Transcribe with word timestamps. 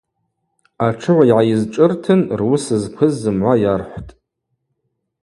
Атшыгӏв 0.85 1.27
йгӏайызшӏыртын 1.29 2.21
руыс 2.39 2.65
зквыз 2.81 3.13
зымгӏва 3.21 3.53
йархӏвтӏ. 3.61 4.11